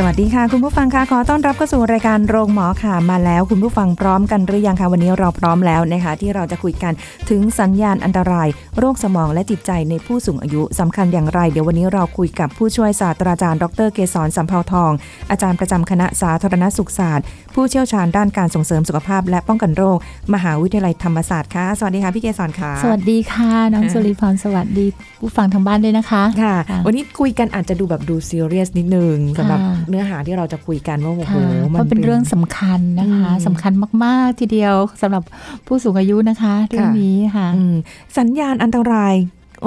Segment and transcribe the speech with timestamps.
[0.00, 6.92] สวัสดีค่ะ คุณผู้ฟังค่ะขอต้อนรับเข้าสู่รายการโรงหมอค่ะมาแล้วคุณผู้ฟังพร้อมกันหรือยังคะวันนี้เราพร้อมแล้วนะคะที่เราจะคุยกัน
[7.30, 8.48] ถึงสัญญาณอันตราย
[8.78, 14.92] โรคสมองและจิตใจในผู้สูงอายุสำคัญอย่างไร เดี๋ยววันนี้เราคุยกับผู้ช่วยศาสตราจารย์ดรเกษรสัมภาวทอง
[15.30, 17.24] อาจารย์ประจำคณะสาธารณสุขศาสตร์
[17.54, 19.98] ผู้เชี่ยวชาญด้านการส่งเสริมสุขภาพ และป้องกันโรค
[20.34, 24.86] มหาวิทยาลัยธรรมศาสตร์ค่ะสวัสดีค่ะพี่เกษรค่ะ สวัสดีค่ะน้องค่ะสุริพรสวัสดี
[25.20, 33.72] ผู้ฟังทางบ้านด้วยนะคะค่ะค่ะ วันนี้คุยกันอาจจะดูแบบดูซีเรียสนิดนึงสำหรับค่ะเนื้อหาที่เราจะคุยกันว่าโอ้โหค่ะเพมันราะเป็นเรื่องสำคัญนะคะอืมสำคัญ
[34.04, 35.22] มาก ๆ ทีเดียวสำหรับ
[35.66, 37.74] ผู้สูงอายุนะคะเรื่องนี้ค่ะอืม
[38.18, 39.14] สัญญาณอันตราย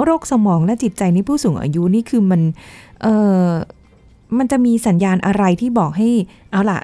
[0.04, 2.40] โรคสมองและจิตใจในผู้สูงอายุนี่คือมัน
[3.02, 3.06] เอ
[3.44, 3.46] อ
[4.38, 6.08] มันจะมีสัญญาณอะไรที่บอกให้
[6.50, 6.80] เอาล่ะ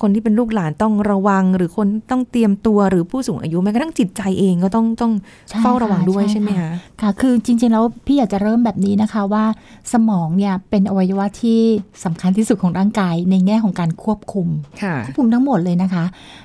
[0.00, 5.12] คนที่เป็นลูกหลานต้องระวัง หรือคนต้องเตรียมตัวหรือผู้สูงอายุแม้กระทั่งจิตใจเองก็ต้องต้อง
[5.50, 9.44] ใช่เฝ้าระวังด้วยค่ะใช่ไหมใช่คะค่ะค่ะ คือจริง ๆ แล้วพี่อยากจะเริ่มแบบนี้นะคะว่า
[9.92, 11.60] สมองเนี่ยเป็นอวัยวะที่
[12.04, 14.48] สำคัญที่สุดของร่างกาย ในแง่ของการควบคุม
[14.82, 16.04] ค่ะควบคุมทั้งหมดเลยนะคะ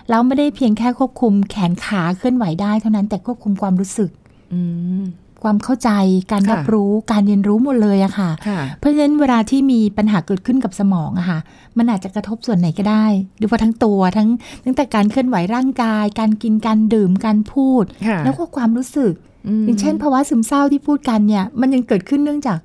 [0.10, 4.10] แล้วไม่ได้เพียงแค่ควบคุมแขนขาเคลื่อนไหวได้เท่านั้นแต่ควบคุมความรู้สึก
[4.54, 4.60] อื
[5.02, 5.04] ม
[5.44, 5.90] ความเข้าใจ
[6.32, 11.40] การค่ะรับรู้การเรียนรู้หมดเลยอะค่ะค่ะ เพราะฉะนั้นเวลาที่มีปัญหาเกิดขึ้นกับสมองอะค่ะ
[11.78, 13.06] มันอาจจะกระทบส่วนไหนก็ได้
[13.38, 14.30] หรือว่าทั้งตัวทั้ง
[14.66, 19.14] ตั้งแต่การเคลื่อนไหวร่างกาย การกินการดื่มการพูดค่ะแล้วก็ความรู้สึก
[19.62, 22.60] มอย่างเช่นภาวะซึมเศร้าที่พูดกันเนี่ย มันยังเกิดขึ้นเนื่องจาก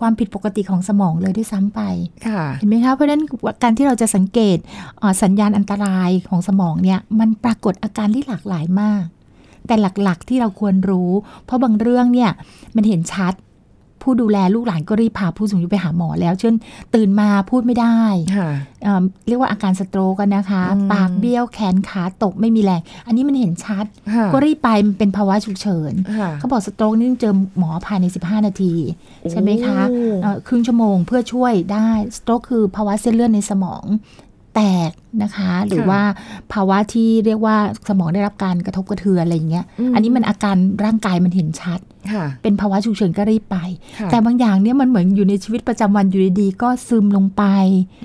[0.00, 1.80] ความผิดปกติของสมองเลยด้วยซ้ำไป
[2.26, 3.22] ค่ะเห็นไหมคะเพราะฉะนั้น
[3.62, 4.58] การที่เราจะสังเกต
[4.98, 9.04] เอ่อสัญญาณอันตรายของสมองเนี่ย มันปรากฏอาการที่หลากหลายมาก
[9.66, 11.10] แต่หลักๆ ที่เราควรรู้
[11.44, 12.30] เพราะบางเรื่องเนี่ย
[12.76, 13.34] มันเห็นชัด
[14.08, 16.54] ผู้ดูแลลูกหลานก็รีบพาผู้สูงอายุไปหาหมอแล้วเช่น
[16.94, 17.98] ตื่นมาพูดไม่ได้
[18.36, 18.50] ค่ะ
[18.84, 28.74] เอ่อเรียกว่าอาการสโตรกอะนะคะอืมปากเบี้ยวแขนขาตกไม่มีแรงอันนี้มันเห็นชัดค่ะก็รีบไปมันเป็นภาวะฉุกเฉินค่ะเขาบอกสโตรกนี่ต้องเจอหมอภายใน 15 นาที
[29.30, 33.84] ใช่ไหมคะโอ้เอ่อครึ่งชั่วโมงเพื่อช่วยได้สโตรกคือภาวะเส้นเลือดในสมอง
[34.54, 34.90] แตก
[35.22, 36.00] นะคะ หรือว่า
[36.52, 37.56] ภาวะที่เรียกว่า
[37.88, 41.80] สมองได้รับการกระทบกระเทือนอะไรอย่างเงี้ยอืมอันนี้มันอาการร่างกายมันเห็นชัด
[42.12, 43.56] ค่ะเป็นภาวะฉุกเฉินก็รีบไป
[43.98, 47.42] ค่ะแต่บางอย่างเนี่ยมันเหมือนอยู่ในชีวิตประจำวันอยู่ดีๆก็ซึมลงไป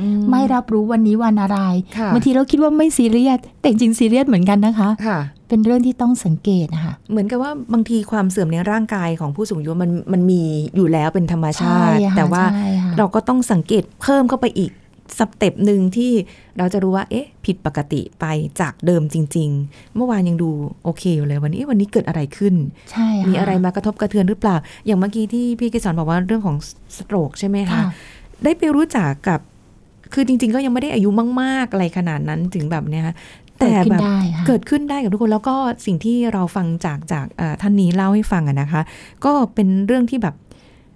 [0.02, 1.60] อืไม่รับรู้วันนี้วันอะไร
[1.98, 10.42] ค่ะบางทีเราคิดว่าไม่ซีเรียสแต่จริงๆซีเรียสเหมือนกันนะคะค่ะเป็นเรื่องที่ต้องสังเกตนะคะเหมือนกับว่าบางทีความเสื่อมในร่างกายของผู้สูงอายุมันมันมี
[10.76, 14.72] อยู่แล้วเป็นธรรมชาติใช่ค่ะแต่ว่าใช่ค่ะเราก็ต้องสังเกตเพิ่มเข้าไปอีก
[15.18, 16.12] สเต็ปหนึ่งที่
[16.58, 18.26] เราจะรู้ว่า เอ๊ะ ผิดปกติไป
[18.62, 20.50] จากเดิมจริง ๆ เมื่อวานยังดู
[20.84, 22.56] โอเคอยู่เลยวันนี้เอ๊ะวันนี้เกิดอะไรขึ้น
[22.92, 24.56] ใช่ค่มีอะไรมากระทบกระเทือนหรือเปล่า
[24.86, 26.58] อย่างเมื่อกี้ที่พี่เกษรบอกว่าเรื่องของ
[26.98, 27.84] สโตรกใช่ไหมคะค่ะ
[28.44, 29.40] ได้ไปรู้จักกับ
[30.14, 31.10] คือจริง ๆ ก็ยังไม่ได้อายุ
[31.42, 33.16] มาก ๆ อะไรขนาดนั้นถึงแบบเนี้ยค่ะ
[33.60, 35.56] เกิดขึ้แบนบได้ค่ะเกิดขึ้นได้กับทุกคนแล้วก็
[35.86, 38.82] สิ่งที่เราฟังจากจากเอ่อท่านนี้เล่าให้ฟังอะนะคะ
[39.26, 40.36] ก็เป็นเรื่องที่แบบ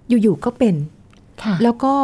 [0.08, 0.74] อยู่ๆก็เป็น
[1.42, 1.94] ค่ะแล้วก็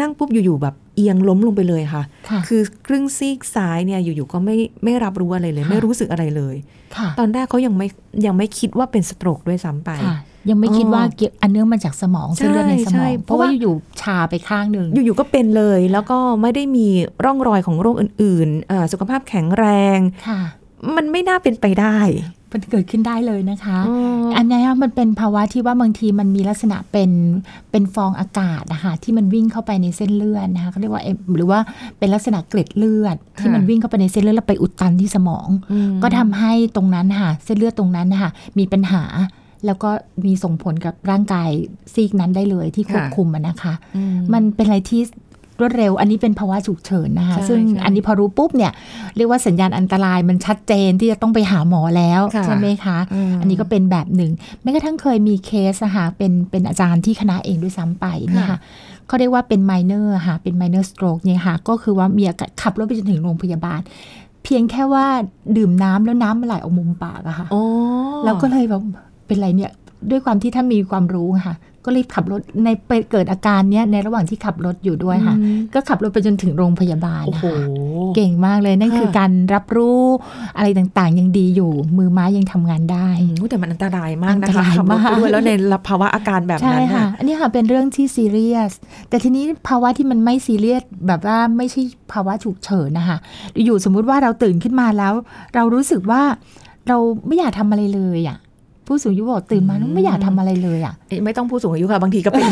[0.00, 6.56] นั่งปุ๊บอยู่ๆแบบเอียงล้มลงไปเลยค่ะค่ะ คือครึ่งซีกซ้ายเนี่ยอยู่ๆก็ไม่ไม่รับรู้อะไรเลยค่ะไม่รู้สึกอะไรเลย
[6.96, 7.88] ค่ะตอนแรกเขายังไม่
[8.26, 10.16] ยังไม่คิดว่าเป็นสโตรกด้วยซ้ำไปค่ะ
[10.50, 16.86] ยังไม่คิดอ๋อว่าเกี่ยวอันเนื่องมาจากสมองเส้นเลือดในสใช่มองใช่เพราะว่าเพราะว่าอยู่ๆชาไปข้างหนึ่งอยู่ๆก็เป็นเลย แล้วก็ไม่ได้มี
[17.24, 19.64] ร่องรอยของโรคอื่นๆเอ่อสุขภาพแข็งแร
[19.96, 19.98] ง
[20.28, 20.40] ค่ะ
[20.96, 21.98] มันไม่น่าเป็นไปได้
[22.52, 27.10] มันเกิดขึ้นได้เลยนะคะอ๋ออันเนี้ยมันเป็นภาวะที่ว่าบางทีมันมีลักษณะเป็น
[27.70, 31.60] เป็นฟองอากาศนะคะที่มันวิ่งเข้าไปในเส้นเลือดนะคะเขาเรียกว่าเอ็มหรือว่า
[31.98, 39.04] เป็นลักษณะเกล็ดเลือด ที่มันวิ่งเข้าไปในเส้นเลือดแล้วไปอุดตันที่สมองอืมก็ทำให้ตรงนั้นค่ะเส้นเลือดตรงนั้นนะคะมีปัญหา
[39.66, 39.90] แล้วก็
[40.26, 41.50] มีส่งผลกับร่างกาย
[41.94, 44.02] ซีกนั้นได้เลยที่ควบคุมอะนะคะอื
[44.32, 45.02] มันเป็นอะไรที่
[45.62, 48.72] รวดเร็ว อันนี้เป็นภาวะฉุกเฉินนะคะใช่ซึ่งใช่อันนี้พอรู้ปุ๊บเนี่ย
[49.16, 52.98] เรียกว่าสัญญาณอันตรายมันชัดเจนที่จะต้องไปหาหมอแล้วค่ะใช่ไหมคะ
[53.32, 54.30] มอันนี้ก็เป็นแบบหนึ่ง
[54.62, 58.58] แม้กระทั่งเคยมีเคสนะคะเป็นเป็นอาจารย์ที่คณะเองด้วยซ้ำไปเนี่ยค่ะ
[59.06, 63.80] เขาเรียกว่าเป็น minor ค่ะเป็น minor stroke เนี่ยค่ะก็คือว่ามีอาการขับรถไปจนถึงโรงพยาบาล
[64.44, 65.06] เพียงแค่ว่า
[65.56, 67.62] ดื่มน้ำแล้วน้ำมันไหลออกมุมปากอะค่ะอ๋อ
[68.24, 68.82] แล้วก็เลยแบบ
[69.26, 69.72] เป็นไรเนี่ย
[70.10, 71.54] ด้วยความที่ท่านมีความรู้ค่ะ
[71.84, 77.56] ก็รีบขับรถในไปเกิดอาการเนี้ยในระหว่างที่ขับรถอยู่ด้วยค่ะอืมก็ขับรถไปจนถึงโรงพยาบาลโอ้นะโหคะ
[78.14, 80.00] เก่งมากเลยนั่นค่ะคือการรับรู้
[80.56, 85.50] อะไรต่างๆ ยังดีอยู่มือไม้ยังทำงานได้อืมอุ๊ยแต่มันอันตรายมากนะอันตคะรายขับรถไปมากด้วยแล้วใน
[85.88, 88.72] ภาวะอาการแบบใช่นั้นค่ะน่ะอันนี้ค่ะเป็นเรื่องที่ซีเรียส
[89.08, 91.82] แต่ทีนี้ภาวะที่มันไม่ซีเรียสแบบว่าไม่ใช่
[92.12, 93.18] ภาวะฉุกเฉินนะคะ
[93.64, 95.14] อยู่สมมุติว่าเราตื่นขึ้นมาแล้ว
[95.54, 96.22] เรารู้สึกว่า
[96.88, 98.38] เราไม่อยากทำอะไรเลยอะ
[98.86, 102.44] ผู้สูงอายุบอกตื่นมาแล้วไม่อยากทำอะไรเลยอะเอ๊ะไม่ต้องผู้สูงอายุค่ะ บางทีก็เป็น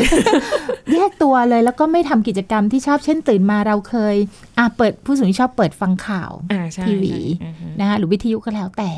[0.93, 4.15] แยกตัวเลยแล้วก็ไม่ทำกิจกรรมที่ชอบเช่นตื่นมาเราเคย
[4.57, 8.91] อะเปิดผู้สูงอายุชอบเปิดฟังข่าวอ่าใช่ทีวีใช่อือฮึนะคะหรือวิทยุก็แล้วแต่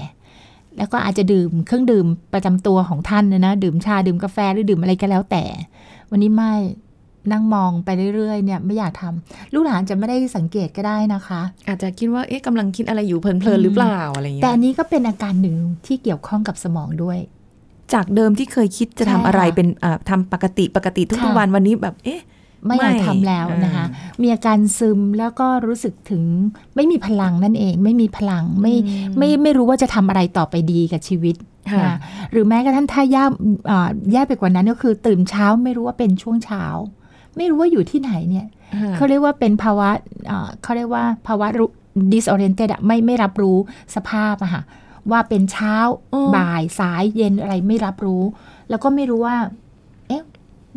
[0.78, 5.44] แล้วก็อาจจะดื่มเครื่องดื่มประจำตัวของท่านนะนะดื่มชาดื่มกาแฟหรือดื่มอะไรก็แล้วแต่
[6.12, 6.54] วันนี้ไม่
[7.32, 17.20] นั่งมองไปเรื่อยๆเนี่ยไม่อยากทำลูกหลานจะไม่ได้สังเกตก็ได้นะคะ อาจจะคิดว่าเอ๊ะกำลังคิดอะไรอยู่เพลินๆหรือเปล่าอะไรอย่างแต่เงี้ยอันนี้ก็เป็นอาการหนึ่งที่เกี่ยวข้องกับสมองด้วย
[17.94, 22.22] จากเดิมที่เคยคิดจะใช่ทำอะไรค่ะเป็นอ่าทำปกติปกติทุกค่ะๆวันวันนี้แบบเอ๊ะ
[22.66, 26.24] ไม่อยากไม่ทำแล้วนะคะอ่มีอาการซึมแล้วก็รู้สึกถึง
[26.76, 31.36] ไม่มีพลังนั่นเอง ไม่มีพลังไม่อืมไม่ไม่รู้ว่าจะทำอะไรต่อไปดีกับชีวิต
[31.72, 31.98] ค่ะนะ
[32.32, 33.26] หรือแม้กระทั่งถ้าย่า
[33.70, 36.66] อ่าแย่ไปกว่านั้นก็คือตื่นเช้าไม่รู้ว่าเป็นช่วงเช้า
[37.38, 39.90] ไม่รู้ว่าอยู่ที่ไหนเนี่ยอ่าเขาเรียกว่าเป็นภาวะ
[40.30, 41.70] อ่าเขาเรียกว่าภาวะรู้
[42.14, 43.58] disoriented อะไม่ไม่รับรู้
[43.96, 44.64] สภาพอะค่ะ
[45.12, 45.76] ว่าเป็นเช้า
[46.14, 48.24] อ๋อบ่ายสายเย็นอะไรไม่รับรู้
[48.70, 49.36] แล้วก็ไม่รู้ว่า
[50.08, 50.24] เอ๊ะ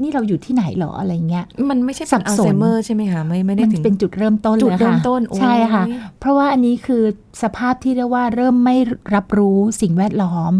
[0.03, 5.85] นี่เราอยู่ที่ไหนหรออะไรเงี้ย มันไม่ใช่สัเป็นบอัลสนไซเมอร์ใช่ไหมคะไม่ไม่ได้มันถึงเป็นจุดเริ่มต้นจุดเลยเริ่ค่ะมต้นโอ้ยใช่ค่ะ
[6.19, 7.03] เพราะว่าอันนี้คือ
[7.43, 8.77] สภาพที่เรียกว่าเริ่มไม่
[9.15, 10.53] รับรู้สิ่งแวดล้อม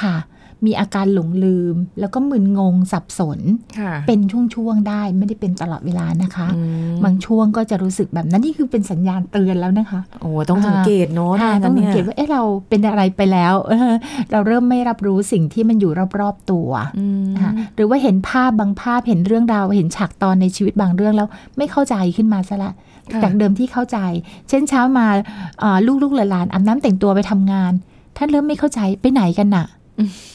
[0.00, 0.16] ค่ะ
[0.66, 3.38] มีอาการหลงลืม แล้วก็มึนงงสับสน
[3.78, 4.20] ค่ะเป็น
[4.54, 6.60] ช่วงๆได้ไม่ได้เป็นตลอดเวลานะคะอื
[6.90, 13.94] มบางช่วงก็จะรู้สึกแบบนั้นนี่คือเป็นสัญญาณเตือนแล้วนะคะ โอ้ต้องสังเกตเนาะค่ะถ้าต้องงั้นสังเกตนี่ยว่าเอ๊ะเราเป็นอะไรไปแล้วเออ
[14.32, 22.72] เราเริ่มไม่รับรู้สิ่งที่มันอยู่รอบๆตัวอืมนะคะหรือว่าเห็นภาพบางภาพเห็นเรื่องราวเห็นฉากตอนในชีวิตบางเรื่องแล้วไม่เข้าใจขึ้นมาซะละ
[23.12, 23.98] ค่ะจากเดิมที่เข้าใจ
[24.48, 25.06] เช่นเช้ามา
[25.60, 27.72] เอ่อลูกๆหลานๆอาบน้ำแต่งตัวไปทำงาน
[28.16, 29.66] ท่านเริ่มไม่เข้าใจไปไหนกันน่ะ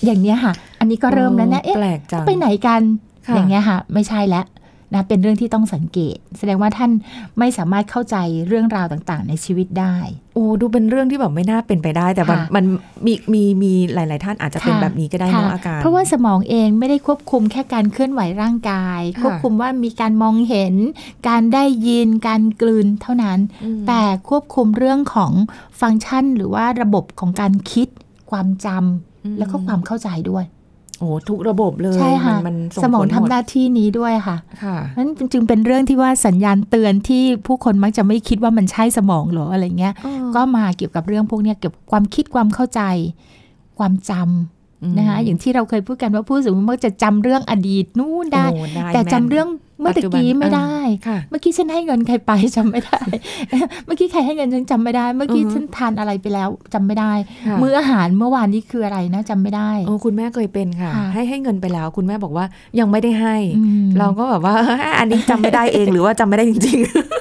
[0.06, 2.82] อย่างเนี้ยค่ะ อันนี้ก็เริ่มแล้วนะเอ๊ะแปลกจังไปไหนกัน
[3.28, 4.46] ค่ะอย่างเงี้ยค่ะ ไม่ใช่แล้ว
[4.94, 6.92] นะเป็นเรื่องที่ต้องสังเกต แสดงว่าท่าน
[7.40, 8.16] ไม่สามารถเข้าใจ
[8.48, 9.96] เรื่องราวต่างๆ ในชีวิตได้
[10.36, 12.66] โอ้ดูเป็นเรื่องที่แบบไม่น่าเป็นไปได้ แต่มันค่ะมัน
[13.06, 20.76] มีมีมีหลาย ๆ ท่านอาจจะเป็นค่ะแบบนี้ก็ได้ค่ะเนาะอาการ เพราะว่าสมองเองไม่ได้ควบคุมแค่การเคลื่อนไหวร่างกายค่ะควบคุมว่ามีการมองเห็น
[21.30, 25.32] การได้ยินการกลืนเท่านั้นอืมแต่ควบคุมเรื่องของ
[25.82, 27.88] ฟังก์ชันหรือว่าระบบของการคิด
[28.32, 30.46] ความจำ แล้วก็ความเข้าใจด้วย
[31.00, 39.94] โอ้ทุกระบบเลยใช่ค่ะมันส่งสมองผลทำหมดหน้าที่นี้ด้วยค่ะค่ะนั้นจึงเป็นเรื่องที่ว่าสัญญาณเตือนที่ผู้คนมักจะไม่คิดว่ามันใช่สมองหรออะไรเงี้ย
[40.36, 42.82] ก็มาเกี่ยวกับเรื่องพวกเนี้ยเกี่ยวกับความคิดความเข้าใจ
[43.80, 44.55] ความจำอืม
[44.98, 49.50] นะคะอย่างที่เราเคยพูดกันว่าผู้สูงอายุมักจะจำเรื่องอดีตนู่นได้โอ้ได้แต่จำม่นเรื่อง
[49.80, 50.74] เมื่อตะกี้ไม่ได้
[51.08, 53.00] ค่ะเมื่อกี้ฉันให้เงินใครไปจำไม่ได้
[53.86, 57.14] เมื่อกี้ใครให้เงินฉันจำไม่ได้ เมื่อกี้อือฮึฉันทานอะไรไปแล้วจำไม่ได้
[57.48, 62.46] ค่ะมื้ออาหารเมื่อวานนี้คืออะไรนะจำไม่ได้โอ้คุณแม่เคยเป็นค่ะค่ะ ให้ให้เงินไปแล้ว คุณแม่บอกว่า
[62.80, 64.56] ยังไม่ได้ให้อืมเราก็แบบว่า
[65.00, 67.15] อันนี้จำไม่ได้เองหรือว่าจำไม่ได้จริง ๆ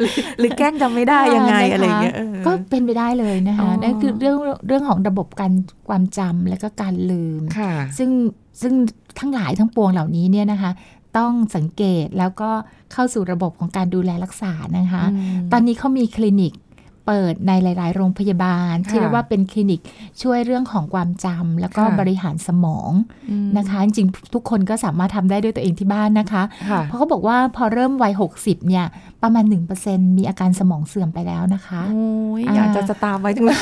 [0.00, 4.36] หรือหรือแกล้งจำไม่ได้ยังไงนะคะอะไรอย่างเงี้ยเออก็เป็นไปได้เลยนะอ๋คะอนั่นคือเรื่อง
[4.66, 5.52] เรื่องของระบบการ
[5.88, 8.10] ความจำและก็การลืมค่ะซึ่ง
[8.62, 8.74] ซึ่ง
[9.18, 10.70] ทั้งหลายทั้งปวงเหล่านี้เนี่ยนะคะ
[11.18, 12.50] ต้องสังเกตแล้วก็
[12.92, 15.02] เข้าสู่ระบบของการดูแลรักษานะคะ
[15.52, 16.52] ตอนนี้เขามีคลินิก
[17.06, 19.80] เปิดในหลาย ๆ โรงพยาบาล ที่เรียกว่าเป็นคลินิก
[20.22, 22.90] ช่วยเรื่องของความจำแล้วก็ค่ะบริหารสมอง
[23.30, 28.84] อืมนะคะ จริงๆทุกคนก็สามารถทำได้ด้วยตัวเองที่บ้านนะคะค่ะเพราะเขาบอกว่าพอเริ่มวัย 60 เนี่ย
[29.22, 29.44] ประมาณ
[29.80, 32.06] 1%มีอาการสมองเสื่อมไปแล้วนะคะโอ้
[32.40, 33.58] ยอ่าอยากจะสตาร์ฟไว้จังเลย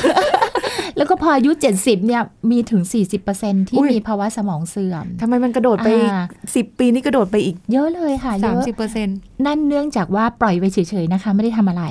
[0.97, 2.81] แล้วก็พออายุ 70 เนี่ย มีถึง
[3.25, 6.23] 40%ที่อุ๊ยมีภาวะสมองเสื่อมทำไมมันกระโดดไปอ่า
[6.55, 11.83] สิบปีนี่กระโดดไปอีก เยอะเลยค่ะเยสามอะสิบเปอร์เซ็นต์นั่นเนื่องจากว่าปล่อยไว้เฉย ๆ นะคะ ไม่ได้ทำอะไร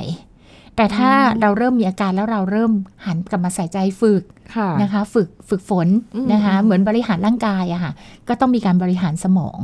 [0.79, 2.73] แต่ถ้าเราเริ่มมีอาการแล้วเราเริ่ม
[3.07, 4.38] หันกลับมาใส่ใจฝึกค่ะ
[4.83, 7.93] นะคะฝึกฝึกฝนอืมนะคะเหมือนบริหารร่างกายอะค่ะ
[8.29, 9.59] ก็ต้องมีการบริหารสมอง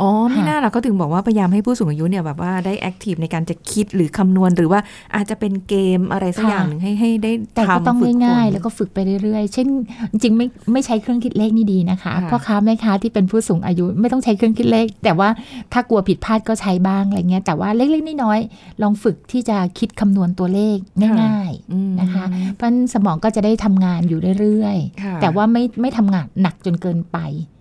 [0.00, 4.80] อ๋อไม่ค่ะน่าเราก็ถึงบอกว่าพยายามให้ผู้สูงอายุเนี่ยแบบว่าได้แอคทีฟในการจะคิดหรือคำนวณหรือว่า
[5.14, 9.68] อาจจะเป็นเกมอะไรสักอย่างหนึ่งให้ให้ได้แต่ก็ทำต้องฝึกฝนง่ายๆ แล้วก็ฝึกไปเรื่อยๆ เช่น
[10.10, 15.28] จริงๆไม่ไม่ใช้เครื่องคิดเลขนี่ดีนะคะค่ะพ่อค้าแม่ค้าที่เป็นผู้สูงอายุไม่ต้องใช้เครื่องคิดเลข แต่ว่า
[15.72, 20.76] ถ้ากลัวผิดพลาดก็ใช้บ้างอะไรเงี้ยแต่ว่าเล็กๆน้อยๆลองฝึกที่จะคิดคำนวณตัวเลข
[21.22, 27.18] ง่ายอืมๆนะคะเพราะฉะนั้นสมองก็จะได้ทำงานอยู่เรื่อยค่ะๆแต่ว่าไม่ไม่ทำงานหนักจนเกินไป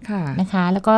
[0.10, 0.96] ค่ะนะคะ แล้วก็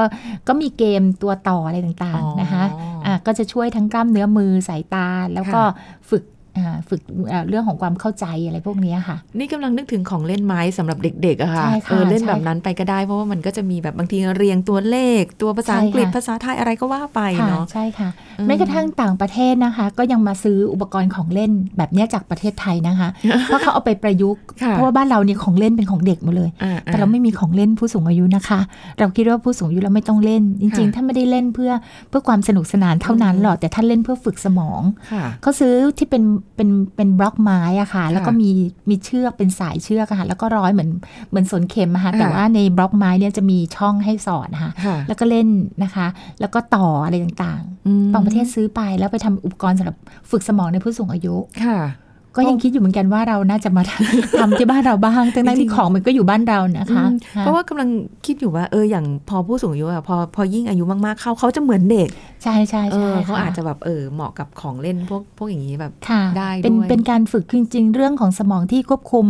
[0.48, 2.64] ก็มีเกมตัวต่ออะไรต่างอ๋อๆนะคะ
[3.06, 6.41] อะก็จะช่วยทั้งกล้ามเนื้อมือสายตา แล้วก็ค่ะฝึกอ่า
[6.90, 23.10] ฝึกอ่าเรื่องของความเข้าใจอะไรพวกเนี้ยค่ะ นี่กำลังนึกถึงของเล่นไม้สำหรับเด็กๆอะค่ะใช่ค่ะเออเล่นใช่แบบนั้นไปก็ได้เพราะว่ามันก็จะมีแบบบางทีเรียงตัวเลข ตัวภาษาอังกฤษใช่ค่ะภาษาไทยอะไรก็ว่าไปค่ะเนาะใช่ค่ะอืมแม้กระทั่งต่างประเทศนะคะ ก็ยังมาซื้ออุปกรณ์ของเล่นแบบเนี้ยจากประเทศไทยนะคะ
[23.46, 28.60] เพราะเขาเอาไปประยุกต์ค่ะเพราะว่าบ้านเราเนี่ยของเล่นเป็นของเด็กหมดเลยอ่าแต่เราไม่มีของเล่นผู้สูงอายุนะคะ
[29.00, 31.72] เราคิดว่าผู้สูงอายุเราไม่ต้องเล่น จริงค่ะๆถ้าไม่ได้เล่นเพื่อ
[32.10, 34.82] เพื่อความสนุกสนานเท่านั้นหรอกแต่ท่านเล่นเพื่อฝึกสมอง
[35.12, 36.24] ค่ะเขาซื้อที่เป็น
[36.56, 38.50] เป็นเป็นบล็อกไม้อะค่ะ แล้วก็ค่ะมี
[38.90, 40.90] มีเชือกเป็นสายเชือกอะค่ะ แล้วก็ร้อยเหมือน
[41.30, 45.48] เหมือนสนเข็มอะค่ะอ่าแต่ว่าในบล็อกไม้เนี่ยจะมีช่องให้สอดนะคะค่ะแล้วก็เล่น
[45.84, 46.08] นะคะ
[46.40, 49.98] แล้วก็ต่ออะไรต่างอืมๆบางประเทศซื้อไปแล้วไปทำอุปกรณ์สำหรับ
[50.30, 51.80] ฝึกสมองในผู้สูงอายุค่ะ
[52.36, 57.90] ก็ยังคิดอยู่เหมือนกันว่าเราน่าจะมาทำที่บ้านเราบ้างทั้งนั้นจริที่งๆของมันก็อยู่บ้านเรานะคะอืมเพราะว่ากำลัง
[58.26, 62.10] คิดอยู่ว่าเอออย่างพอผู้สูงอายุอะพอพอยิ่งอายุมากๆ เข้าเขาจะเหมือนเด็ก
[62.44, 69.28] ใช่ใช่เอใช่อเขาค่อาจจะแบบเออเหมาะกับของเล่นพวกพวกอย่างนี้แบบค่ะได้เป็นด้วยเป็นการฝึกจริง ๆ เรื่องของสมองที่ควบคุม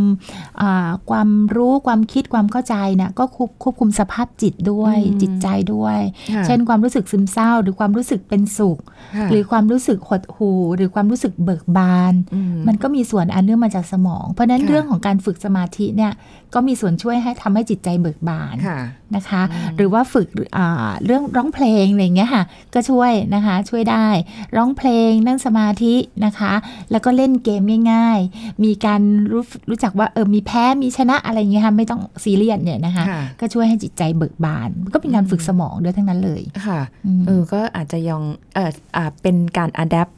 [0.62, 6.00] อ่าความรู้ความคิดความเข้าใจเนี่ยก็ควบควบคุมสภาพจิตด้วยอืมจิตใจด้วย
[6.34, 8.80] ค่ะเช่นความรู้สึกซึมเศร้า หรือความรู้สึกเป็นสุข
[9.16, 12.14] ค่ะหรือความรู้สึกหดหู่หรือความรู้สึกเบิกบาน
[12.58, 16.12] มมันก็มีส่วนอันเนื่องมาจากสมอง เพราะฉะนั้นค่ะเรื่องของการฝึกสมาธิเนี่ย
[16.54, 18.80] ก็มีส่วนช่วยให้ทำให้จิตใจเบิกบานค่ะ
[19.16, 22.44] นะคะอืมหรือว่าฝึกอ่าเรื่องร้องเพลงอะไรอย่างเงี้ยค่ะ
[22.74, 24.08] ก็ช่วยนะคะช่วยได้
[24.56, 25.96] ร้องเพลงนั่งสมาธิ
[26.26, 26.54] นะคะ
[26.92, 38.22] แล้วก็เล่นเกมง่าย ๆ มีการรู้รู้จักว่าเออมีแพ้มีชนะอะไรอย่างเงี้ยค่ะไม่ต้องซีเรียสเนี่ยนะคะค่ะก็ช่วยให้จิตใจเบิกบาน ก็เป็นการฝึกสมองด้วยทั้งนั้นเลยค่ะอืมเออก็อาจจะยัง
[38.54, 40.10] เอออ่าเป็นการอัดแอปป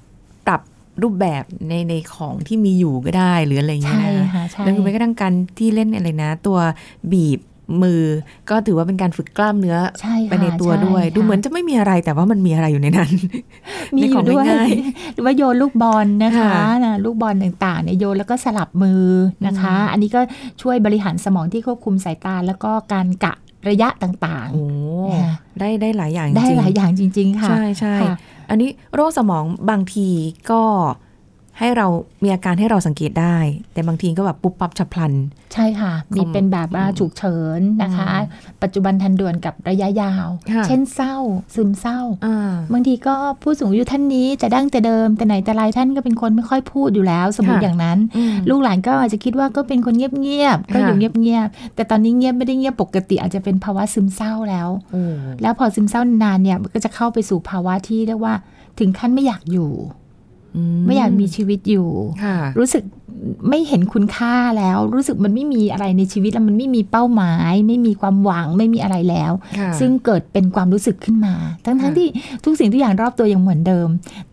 [0.93, 6.57] รับรูปแบบในในของที่มีอยู่ก็ได้หรืออะไรอย่างเงี้ยใช่นะค่ะใช่แล้วคือแม้กระทั่งการที่เล่นอะไรนะ ตัว
[7.12, 7.39] บีบ
[7.83, 8.01] มือ
[8.50, 13.12] ก็ถือว่าเป็นการฝึกกล้ามเนื้อใช่ค่ะไปในตัวช่ด้วย ดูค่ะเหมือนจะไม่มีอะไรแต่ว่ามันมีอะไรอยู่ในนั้น
[13.97, 14.69] มีอในขอยู่งด้วยง่าย
[15.13, 19.03] หรือว่าโยนลูกบอลนะคะค่ะนะลูกบอลต่างๆเนี่ยโยนแล้วก็สลับมือ
[19.45, 20.21] นะคะอืมอันนี้ก็
[20.62, 23.33] ช่วยบริหารสมองที่ควบคุมสายตาแล้วก็การกะ
[23.70, 24.65] ระยะต่างโอ้
[25.22, 28.15] ค่ะได้ได้หลายอย่างๆได้จริงหลายอย่างจริง ๆ ค่ะ ใช่ใช่ค่ะ
[28.50, 30.10] อันนี้โรคสมองบางที
[30.51, 30.62] ก็
[31.60, 31.88] ให้เรา
[32.24, 33.38] มีอาการให้เราสังเกตได้
[33.74, 35.13] แต่บางทีก็แบบปุ๊บปั๊บฉับพลัน
[35.53, 38.10] ใช่ค่ะ มีเป็นแบบว่าฉุกเฉินนะคะ
[38.63, 41.15] ปัจจุบันทันด่วนกับระยะยาวค่ะเช่นเศร้า
[41.55, 55.03] ซึมเศร้าอ่าบางทีก็ผู้สูงอายุท่านนี้แต่ดั้งแต่เดิม แต่ไหนแต่ไรท่านก็เป็นคนไม่ค่อยพูดอยู่แล้ว สมมติค่ะอย่างนั้นอืมลูกหลานก็อาจจะคิดว่าก็เป็นคนเงียบๆก็อยู่ค่ะเงียบๆแต่ตอนนี้เงียบไม่ได้เงียบปกติ อาจจะเป็นภาวะซึมเศร้าแล้วโอ้
[55.41, 58.33] แล้วพอซึมเศร้านานเนี่ยมันก็จะเข้าไปสู่ภาวะที่เรียกว่า
[58.79, 59.72] ถึงขั้นไม่อยากอยู่
[60.86, 61.88] ไม่อยากมีชีวิตอยู่
[62.24, 62.83] ค่ะรู้สึก
[63.50, 72.07] ไม่เห็นคุณค่าแล้ว รู้สึกมันไม่มีอะไรในชีวิตแล้วมันไม่มีเป้าหมาย ไม่มีความหวังไม่มีอะไรแล้วค่ะซึ่งเกิดเป็นความรู้สึกขึ้นมา ทั้งทั้งค่ะที่
[72.43, 73.88] ทุกสิ่งทุกอย่างรอบตัวยังเหมือนเดิม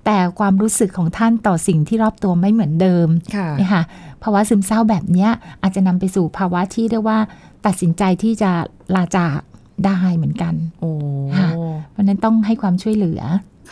[0.07, 3.83] แต่ความรู้สึกของท่านต่อสิ่งที่รอบตัวไม่เหมือนเดิมค่ะนะคะ
[4.23, 5.31] ภาวะซึมเศร้าแบบเนี้ย
[5.63, 7.19] อาจจะนำไปสู่ภาวะที่เรียกว่า
[7.67, 8.51] ตัดสินใจที่จะ
[8.97, 9.39] ลาจาก
[9.85, 10.91] ได้เหมือนกันโอ้
[11.39, 11.49] ค่ะ
[11.91, 13.21] เพราะฉะนั้นต้องให้ความช่วยเหลือ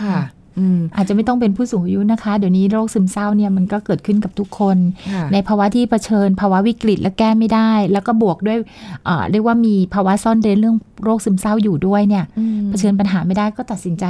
[0.03, 0.17] ค่ะ
[0.59, 4.77] อืมอาจจะไม่ต้องเป็นผู้สูงอายุนะคะ เดี๋ยวนี้โรคซึมเศร้าเนี่ยมันก็เกิดขึ้นกับทุกคน
[5.13, 8.59] ค่ะในภาวะที่เผชิญ ภาวะวิกฤตและแก้ไม่ได้ แล้วก็บวกด้วย
[9.05, 14.05] เอ่อเรียกว่ามีภาวะซ่อนเร้นเรื่องโรคซึมเศร้าอยู่ด้วยเนี่ยอืมเผชิญปัญหาไม่ได้ก็ตัดสินใจ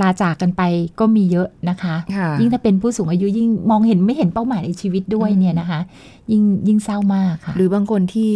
[0.00, 0.62] ลาจากกันไป
[1.00, 5.80] ก็มีเยอะนะคะค่ะยิ่งถ้าเป็นผู้สูงอายุยิ่งมองเห็นไม่เห็นเป้าหมายในชีวิตด้วยอืมเนี่ยนะคะ
[6.32, 8.32] ยิ่งยิ่งเศร้ามากค่ะ หรือบางคนที่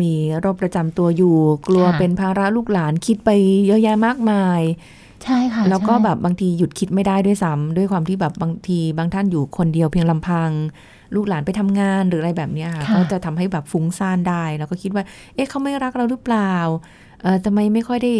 [0.00, 1.36] มีโรคประจำตัวอยู่
[1.68, 3.30] กลัวค่ะเป็นภาระลูกหลานคิดไป
[3.66, 4.60] เยอะแยะมากมาย
[5.24, 10.50] ใช่ค่ะ แล้วก็ใช่แบบบางทีหยุดคิดไม่ได้ด้วยซ้ำด้วยความที่แบบบางทีบางท่านอยู่คนเดียวเพียงลำพัง
[11.14, 15.04] ลูกหลานไปทำงานหรืออะไรแบบเนี้ยค่ะค่ะก็จะทำให้แบบฟุ้งซ่านได้ แล้วก็คิดว่า
[15.34, 16.52] เอ๊ะเขาไม่รักเราหรือเปล่า
[17.22, 18.12] เออทำไมไม่ค่อยได้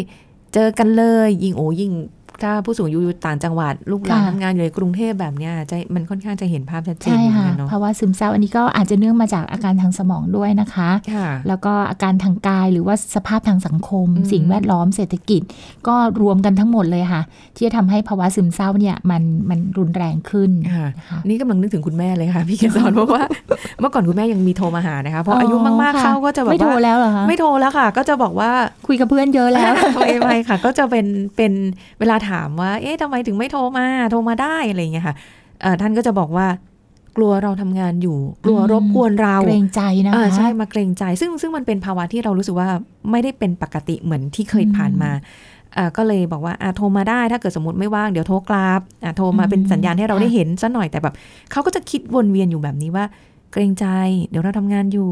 [0.55, 1.93] เจอกันเลย ยิ่งโอ้ยิ่ง
[2.43, 15.43] ถ้าผู้สูงอายุอยู่ต่างจังหวัด ลูกหลานค่ะทำงานอยู่ในกรุงเทพแบบเนี้ยจะมันค่อนข้างจะเห็นภาพชัดเจนใช่เหมือนค่ะกันเนาะภาวะซึมเศร้าอันนี้ก็อาจจะเนื่องมาจากอาการทางสมองด้วยนะคะค่ะแล้วก็อาการทางกายหรือว่าสภาพทางสังคมอืมสิ่งแวดล้อมเศรษฐกิจ
[15.89, 17.23] ก็รวมกันทั้งหมดเลยค่ะ
[17.57, 23.23] ที่จะทำให้ภาวะซึมเศร้าเนี่ยมันมันรุนแรงขึ้นค่ะนะคะนี่กำลังนึกถึงคุณแม่เลยค่ะพี่เกศรเพราะว่า
[23.81, 28.51] เมื่อก่อนคุณแม่ยังมีโทรมาหานะคะพออายุมากๆค่ะเข้าก็จะแบบไม่โทรว่าแล้วเหรอคะไม่โทรแล้วค่ะ ก็จะบอกว่า
[28.87, 31.53] คุยกับเพื่อนเยอะแล้วไม่ไม่ค่ะ ก็จะเป็นเป็น
[32.01, 35.15] เวลาถามว่า เอ๊ะทำไมถึงไม่โทรมา โทรมาได้อะไรอย่างเงี้ยค่ะ
[35.63, 36.47] เอ่อท่านก็จะบอกว่า
[37.17, 42.69] กลัวเราทำงานอยู่ กลัวอืมรบกวนเราเกรงใจนะอ่าคะใช่มาเกรงใจ ซึ่งซึ่งมันเป็นภาวะที่เรารู้สึกว่า
[43.11, 45.11] ไม่ได้เป็นปกติเหมือนที่เคยอืมผ่านมา
[45.77, 51.15] อ่าก็เลยบอกว่าอ่าโทรมาได้ถ้าเกิดสมมติไม่ว่างเดี๋ยวโทรกลับอ่าโทรมาอืมเป็นสัญญาณให้เราค่ะได้เห็นซะหน่อยแต่แบบ
[51.51, 53.05] เขาก็จะคิดวนเวียนอยู่แบบนี้ว่า
[53.53, 53.87] เกรงใจ
[54.29, 55.11] เดี๋ยวเราทำงานอยู่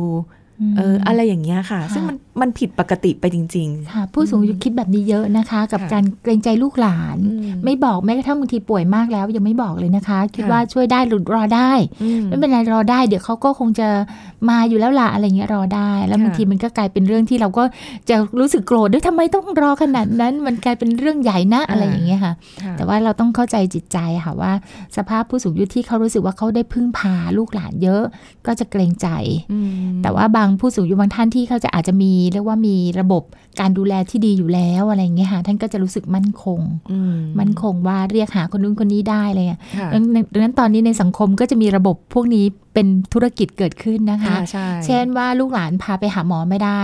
[0.76, 11.70] เอออะไรอย่างเงี้ยค่ะค่ะ ซึ่งมันมันผิดปกติไปจริงค่ะผู้สูงอายุคิดแบบนี้เยอะนะคะ กับค่ะการเกรงใจลูกหลานอืมไม่บอกแม้กระทั่งบางทีป่วยมากแล้วยังไม่บอกเลยนะคะ คิดค่ะว่าช่วยได้หรือรอได้
[12.02, 13.88] อืมไม่เป็นไรรอได้ เดี๋ยวเขาก็คงจะ
[14.50, 17.64] มาอยู่แล้วล่ะอะไรเงี้ยรอได้ แล้วค่ะบางทีมันก็กลายเป็นเรื่องที่เราก็
[18.10, 24.52] จะรู้สึกโกรธด้วยทำไมต้องรอขนาดนั้น มันกลายเป็นเรื่องใหญ่นะอะไรอย่างเงี้ยค่ะค่ะ แต่ว่าเราต้องเข้าใจจิตใจค่ะว่า
[24.96, 28.02] สภาพผู้สูงอายุที่เขารู้สึกว่าเขาได้พึ่งพาลูกหลานเยอะ
[28.46, 29.08] ก็จะเกรงใจ
[29.52, 29.68] อืม
[30.02, 33.22] แต่ว่าบางผู้สูงอายุบางท่านที่เขาจะอาจจะมีเรียกว่ามีระบบ
[33.60, 36.60] การดูแลที่ดีอยู่แล้วอะไรอย่างเงี้ยค่ะท่านก็จะรู้สึกมั่นคง
[36.92, 36.98] อื
[37.38, 46.82] มั่นคงว่าเรียกหาคนนู้นคนนี้ได้อะไรเลยค่ะดังนั้นดังนั้นตอนนี้ในสังคมก็จะมีระบบพวกนี้ เป็นธุรกิจเกิดขึ้นนะคะค่ะใช่เช่นว่าลูกหลานพาไปหาหมอไม่ได้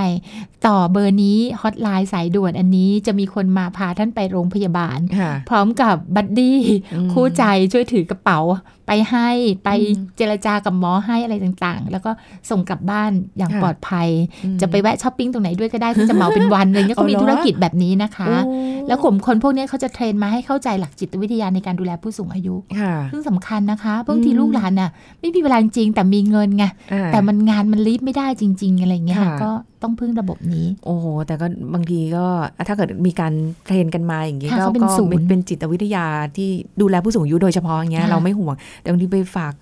[0.66, 6.60] ต่อเบอร์นี้ฮอตไลน์สายด่วนอันนี้จะมีคนมาพาท่านไปโรงพยาบาลค่ะพร้อมกับ buddy
[6.94, 8.40] อืมคู่ใจช่วยถือกระเป๋า
[8.86, 9.28] ไปให้
[9.64, 12.10] ไปอืมเจรจากับหมอให้อะไรต่างๆ แล้วก็
[12.50, 14.08] ส่งกลับบ้านอย่างค่ะปลอดภัย
[14.44, 18.52] อืมจะไปแวะช้อปปิ้งตรงไหนด้วยก็ได้ที่จะเหมาเป็นวันอะไรเงี้ยอ๋อก็มีเหรอธุรกิจแบบนี้นะคะโอ้
[18.88, 24.90] แล้วกลุ่มคนพวกเนี้ยเขาจะเทรนมาให้เข้าใจหลักจิตวิทยาในการดูแลผู้สูงอายุค่ะซึ่งสำคัญนะคะบางทีอืมลูกหลานน่ะ
[25.20, 29.50] ไม่มีเวลาจริง ๆ แต่มีเงินไงอ่าแต่มันงานมันรีบไม่ได้จริง ๆ อะไรเงี้ยค่ะค่ะก็
[29.82, 32.26] ต้องพึ่งระบบนี้ โอ้โห แต่ก็บางทีก็
[32.68, 33.32] ถ้าเกิดมีการ
[33.66, 36.06] เทรนกันมาอย่างนี้ค่ะก็เขาเป็นก็ศูนย์เป็นเป็นจิตวิทยา
[36.36, 36.48] ที่
[36.80, 39.54] ดูแลผู้สูงอายุโดยเฉพาะอย่างเงี้ยค่ะเราไม่ห่วงแต่บางทีไปฝาก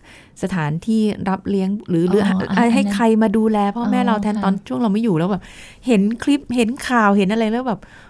[0.43, 5.43] สถานที่รับเลี้ยงหรือหรืออ๋อให้อันนั้นให้ใครมาดูแลพ่อแม่อ๋อเราแทนค่ะตอนช่วงเราไม่อยู่แล้วแบบ
[5.87, 8.06] เห็นคลิปเห็นข่าวเห็นอะไรแล้วแบบอุ้ย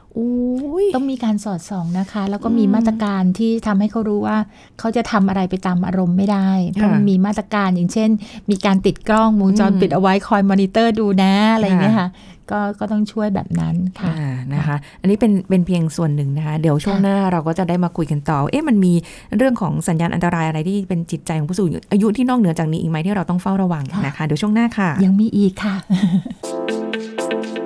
[0.96, 4.36] ต้องมีการสอดส่องนะคะ แล้วก็อืมมีมาตรการที่ทำให้เขารู้ว่า
[4.78, 8.10] เขาจะทำอะไรไปตามอารมณ์ไม่ได้เพราะค่ะมันมีมาตรการอย่างเช่น
[8.50, 12.08] มีการติดกล้องวงจรอืมปิดเอาไว้คอยมอนิเตอร์ดูนะอะไรอย่างเงี้ยค่ะค่ะ
[12.50, 18.92] ก็ก็ต้องช่วยแบบนั้นค่ะอ่านะคะ อันนี้เป็นเป็นเพียงส่วนหนึ่งนะคะ เดี๋ยวช่วงค่ะหน้าเราก็จะได้มาคุยกันต่อ เอ๊ะมันมี
[19.36, 25.74] เรื่องของสัญญาณอันตรายอะไรที่เป็นจิตใจของผู้สูงอายุที่นอกเหนือจากนี้อีกไหมที่เราต้องเฝ้าระวังนะคะ เดี๋ยวช่วงหน้าค่ะ ยังมีอีกค่ะ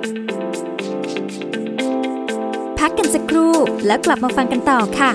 [2.91, 3.53] กกันสักครู่
[3.85, 5.11] แล้วกลับมาฟังกันต่อค่ะ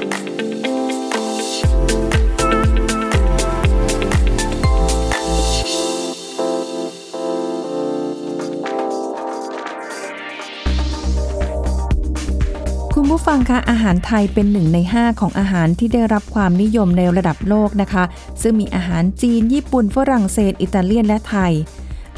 [12.98, 18.04] คุณผู้ฟังคะอาหารไทยเป็นหนึ่งใน 5 ของอาหารที่ได้รับความนิยมในระดับโลกนะคะ
[18.42, 21.52] ซึ่งมีอาหารจีน ญี่ปุ่นฝรั่งเศส อิตาเลียนและไทย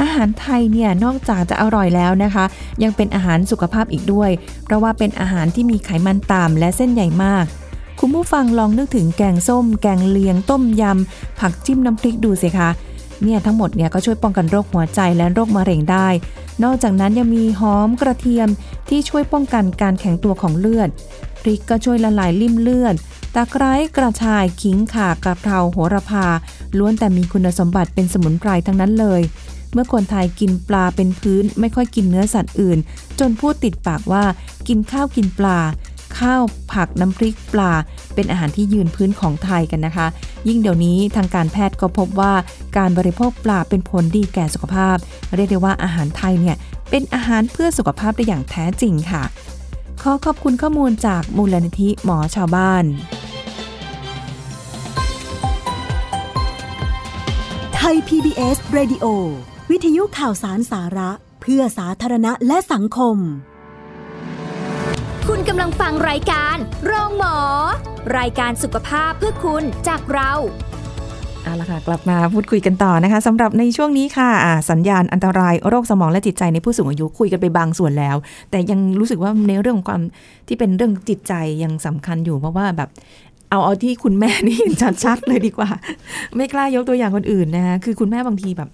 [0.00, 2.44] อาหารไทยเนี่ยนอกจากจะอร่อยแล้วนะคะ
[2.82, 4.30] ยังเป็นอาหารสุขภาพอีกด้วย
[4.64, 7.44] เพราะว่าเป็นอาหารที่มีไขมันต่ำและเส้นใหญ่มาก
[8.00, 12.70] คุณผู้ฟังลองนึกถึงแกงส้ม แกงเลียง ต้มยำ ผักจิ้มน้ำพริกดูสิคะ
[13.22, 16.08] เนี่ยทั้งหมดเนี่ยก็ช่วยป้องกันโรคหัวใจและโรคมะเร็งได้
[16.64, 18.48] นอกจากนั้นยังมีหอมกระเทียม
[18.88, 20.88] ที่ช่วยป้องกันการแข็งตัวของเลือด
[21.42, 22.94] พริกก็ช่วยละลายลิ่มเลือด
[23.34, 26.26] ตะไคร้กระชายขิงข่ากระเพราโหระพา
[26.78, 29.20] ล้วนแต่มีคุณสมบัติเป็นสมุนไพรทั้งนั้นเลย
[29.72, 32.78] เมื่อคนไทยกินปลาเป็นพื้น ไม่ค่อยกินเนื้อสัตว์อื่น
[33.20, 34.24] จนพูดติดปากว่า
[34.68, 35.58] กินข้าวกินปลา
[36.18, 37.72] ข้าวผักน้ำพริกปลา
[38.14, 40.06] เป็นอาหารที่ยืนพื้นของไทยกันนะคะ
[40.48, 42.32] ยิ่งเดี๋ยวนี้ทางการแพทย์ก็พบว่า
[42.76, 44.96] การบริโภคปลาเป็นผลดีแก่สุขภาพ
[45.36, 46.56] เรียกได้ว่าอาหารไทยเนี่ย
[46.90, 49.22] เป็นอาหารเพื่อสุขภาพได้อย่างแท้จริงค่ะ
[50.02, 52.84] ขอขอบคุณข้อมูลจากมูลนิธิหมอชาวบ้าน
[57.74, 59.04] ไทย PBS Radio
[59.72, 61.10] วิทยุข่าวสารสาระ
[61.42, 63.16] เพื่อสาธารณะและสังคม
[65.28, 67.36] คุณกำลังฟังรายการโรงหมอ
[68.18, 70.32] รายการสุขภาพเพื่อคุณจากเรา
[71.42, 78.16] เอาละค่ะกลับมาพูดคุยกันต่อนะคะสำหรับในช่วงนี้ค่ะอ่าสัญญาณอันตรายโรคสมองและจิตใจในผู้สูงอายุคุยกันไปบางส่วนแล้ว
[78.50, 80.02] แต่ยังรู้สึกว่าในเรื่องของความ
[80.48, 82.88] ที่เป็นเรื่องจิตใจยังสำคัญอยู่เพราะว่าแบบ
[83.50, 84.58] เอาเอาที่คุณแม่นี่
[85.04, 85.70] ชัดๆเลยดีกว่า
[86.36, 88.68] ไม่กล้ายกตัวอย่างคนอื่นนะคะคือคุณแม่บางทีแบบ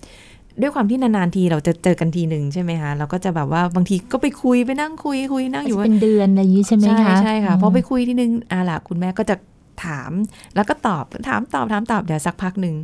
[0.60, 9.36] ด้วยความที่นานๆทีเราจะเจอกันทีหนึ่งใช่ไหมคะเราก็จะแบบว่าบางทีก็ไปคุยไปนั่งคุยคุยนั่งอยู่ว่าเป็นเดือนอะไรอย่างนี้ใช่ไหมใช่คะใช่ค่ะมพอไปคุยทีนึงอ่าล่ะคุณแม่ก็จะ
[9.84, 10.10] ถาม
[10.54, 12.74] แล้วก็ตอบถามตอบถามตอบเดี๋ยวสักพักหนึ่ง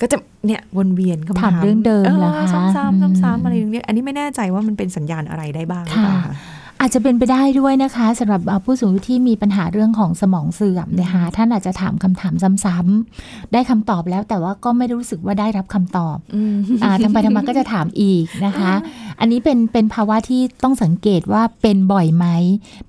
[0.00, 2.44] ก็จะเนี่ยวนเวียนคำถามถามเรื่องเดิมเหรอคะ
[2.76, 6.34] ซ้ำๆอืมซ้ำๆอะไรอย่างเงี้ยอันนี้ไม่แน่ใจว่ามันเป็นสัญญาณอะไรได้บ้างหรือเปล่าค่ะคะ
[6.80, 12.34] อาจจะเป็นไปได้ด้วยนะคะสำหรับเอ่อผู้สูงอายุที่มีปัญหาเรื่องของสมองเสื่อมนะคะท่านอาจจะถามคำถาม
[12.64, 18.72] ซ้ำๆได้คำตอบแล้วแต่ว่าก็ไม่รู้สึกว่าได้รับคำตอบอืมอ่าทำไปทำมาก็จะถามอีกนะคะ
[19.20, 22.26] อันนี้เป็นเป็นภาวะที่ต้องสังเกตว่าเป็นบ่อยไหม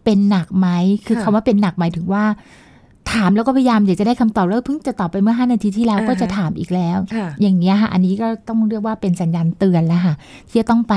[0.04, 0.68] เป็นหนักไหม
[1.06, 2.24] คือค่ะคำว่าเป็นหนักหมายถึงว่า
[3.12, 10.16] ถามแล้วก็พยายามอยากจะได้คำตอบแล้วเพิ่งจะตอบไปเมื่อ 5 นาทีที่แล้วอ่าฮะก็จะถามอีกแล้วค่ะอย่างเงี้ยค่ะอันนี้ก็ต้องเรียกว่าเป็นสัญญาณเตือนแล้วค่ะ
[10.50, 10.96] ที่จะต้องไป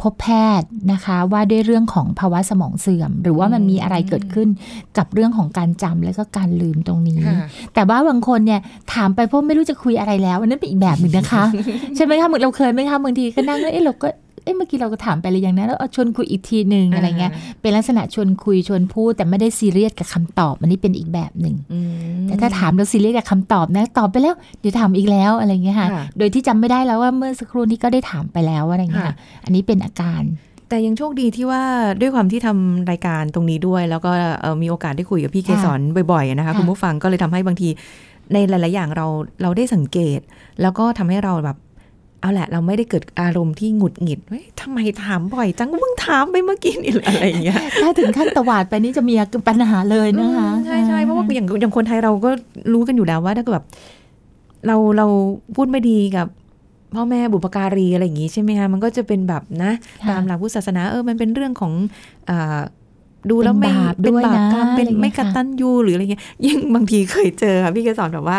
[0.00, 0.26] พบแพ
[0.60, 4.48] ทย์นะคะว่าด้วยเรื่องของภาวะสมองเสื่อม หรือว่ามันมีอะไรเกิดขึ้น
[4.98, 7.36] กับเรื่องของการจำและก็การลืมตรงนี้ค่ะ
[7.74, 8.60] แต่ว่าบางคนเนี่ย
[8.94, 11.44] ถามไปเพราะไม่รู้จะคุยอะไรแล้วอันนั้นเป็นอีกแบบหนึ่งนะคะ
[11.96, 14.08] ใช่ไหมคะเหมือนเราเคยไหมคะบางทีก็นั่งแล้วเอ๊ะเราก็
[14.42, 21.78] เอ๊ะเมื่อกี้เราก็ถามไปเลยอย่างนั้นแล้วเอาชวนคุยอีกทีหนึ่งอะไรเงี้ยเป็นลักษณะชวนคุยชวนพูด แต่ไม่ได้ซีเรียสกับคำตอบอันนี้เป็นอีกแบบหนึ่งอื
[22.24, 30.22] มแต่ถ้าถามเราซีเรียสกับคำตอบนะตอบไปแล้วเดี๋ยวถามอีกแล้วอะไรเงี้ยค่ะค่ะโดยที่จำไม่ได้แล้วว่าเมื่อสักครู่นี้ก็ได้ถามไปแล้วอะไรเงี้ยค่ะค่ะอันนี้เป็นอาการ
[30.68, 31.62] แต่ยังโชคดีที่ว่า
[32.00, 35.80] ด้วยความที่ทำรายการตรงนี้ด้วย แล้วก็เอ่อมีโอกาสได้คุยกับพี่เกค่ะสร
[36.12, 37.68] บ่อยๆนะคะค่ะคุณผู้ฟังก็เลยทำให้บางที
[38.32, 39.06] ในหลาย ๆ อย่างเรา
[39.42, 40.20] เราได้สังเกต
[40.62, 41.56] แล้วก็ทำให้เราแบบ
[42.22, 49.14] เอาแหละ เราไม่ได้เกิดอารมณ์ที่หงุดหงิดเฮ้ยทำไมถามบ่อยจังมึงถามไปเมื่อกี้นี่อะไรอย่างเงี้ยถ้าถึงขั้นตวาดไปนี่จะมี
[49.48, 52.30] ปัญหาเลยนะคะอืมใช่ใช่เพราะว่าอย่างอย่างคนไทยเราก็
[52.72, 53.66] รู้กันอยู่แล้วว่าถ้าเกิดแบบ
[54.66, 55.06] เราเรา
[55.56, 56.26] พูดไม่ดีกับ
[56.94, 61.72] พ่อแม่บุปการีอะไรอย่างงี้ใช่ไหมคะมันก็จะเป็นแบบนะค่ะตามหลักพุทธศาสนาเออมันเป็นเรื่องของ
[62.30, 62.60] อา
[63.30, 68.38] ดูแล้วไม่เป็นบาปด้วยนะกรรมเป็นอะไรอย่างเงี้ยไม่กตัญญูหรืออะไรเงี้ยยิ่งบางทีเคยเจอค่ะพี่เกสอนแบบว่า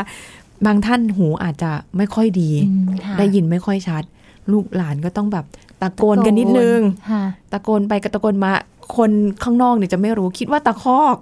[0.65, 4.03] บางท่านหูอาจจะไม่ค่อยดีอืมค่ะได้ยินไม่ค่อยชัด
[4.51, 5.45] ลูกหลานก็ต้องแบบ
[5.81, 6.79] ตะโกนกันนิดนึง
[7.11, 8.51] ค่ะตะโกนไปกับตะโกนมา
[8.97, 9.11] คน
[9.43, 11.17] ข้างนอกเนี่ยจะไม่รู้คิดว่าตะคอก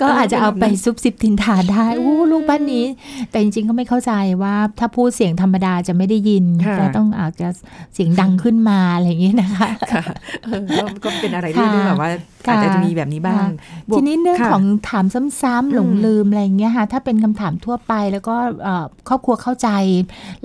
[0.00, 2.84] ก็อาจจะเอาไปซุบซิบทินทาได้อู้ลูกบ้านนี้
[3.30, 7.48] แต่จริงๆก็ไม่เข้าใจว่าถ้าพูดเสียงธรรมดาจะไม่ได้ยินค่ะจะต้องอาจจะ
[7.94, 10.02] เสียงดังขึ้นมาอะไรอย่างนี้นะคะค่ะ
[10.44, 12.10] เออก็ก็เป็นอะไรที่ค่ะที่แบบว่า
[12.46, 13.48] ค่ะอาจจะมีแบบนี้บ้างค่ะ
[13.88, 15.04] บวกทีนี้เรื่องค่ะของถาม
[15.42, 19.68] ซ้ำๆหลงอืมลืมอะไรอย่างเงี้ยค่ะถ้าเป็นคำถามทั่วไปแล้วก็เอ่อครอบครัวเข้าใจ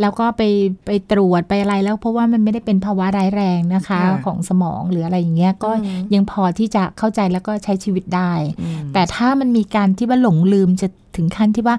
[0.01, 0.41] แล้วก็ไป
[0.85, 11.75] ไปตรวจไปอะไรแล้วเพราะว่ามันไม่ได้เป็นภาวะร้ายแรงนะคะค่ะของสมองหรืออะไรอย่างเงี้ยก็อืมยังพอที่จะเข้าใจแล้วก็ใช้ชีวิตได้อืมแต่ถ้ามันมีการที่ว่าหลงลืมจะถึงขั้นที่ว่า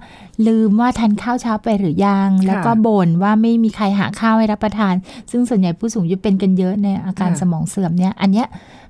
[0.46, 4.94] ลืมว่าทานข้าวเช้าไปหรือยัง แล้วก็บ่นว่าไม่มีใครหาข้าวให้รับประทาน
[5.31, 8.46] ซึ่งส่วนใหญ่ผู้สูงอายุเป็นกันเยอะในอาการค่ะสมองเสื่อมเนี่ย อันเนี้ย